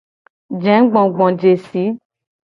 [0.63, 1.85] Jegbogbojesi.